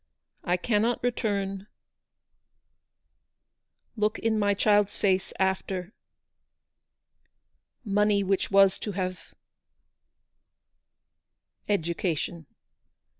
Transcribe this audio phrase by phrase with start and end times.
[0.43, 1.67] I cannot return
[3.95, 5.93] look in my child's face after
[7.85, 9.35] money which was to have
[11.69, 12.47] education.